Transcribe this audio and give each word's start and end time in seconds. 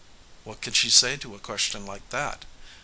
What 0.45 0.61
could 0.63 0.75
she 0.75 0.89
say 0.89 1.15
to 1.17 1.35
a 1.35 1.39
question 1.39 1.85
like 1.85 2.09
that? 2.09 2.43